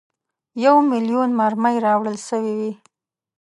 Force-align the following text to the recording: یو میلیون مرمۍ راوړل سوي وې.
یو 0.65 0.75
میلیون 0.91 1.29
مرمۍ 1.39 1.75
راوړل 1.87 2.17
سوي 2.29 2.53
وې. 2.59 2.71